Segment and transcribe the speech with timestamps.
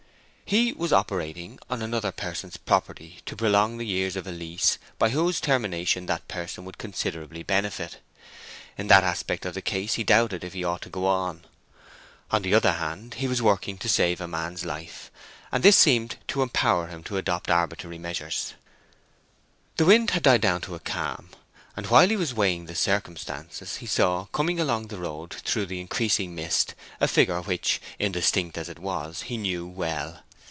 [0.45, 5.07] He was operating on another person's property to prolong the years of a lease by
[5.11, 7.99] whose termination that person would considerably benefit.
[8.77, 11.45] In that aspect of the case he doubted if he ought to go on.
[12.31, 15.09] On the other hand he was working to save a man's life,
[15.53, 18.53] and this seemed to empower him to adopt arbitrary measures.
[19.77, 21.29] The wind had died down to a calm,
[21.77, 25.79] and while he was weighing the circumstances he saw coming along the road through the
[25.79, 30.23] increasing mist a figure which, indistinct as it was, he knew well.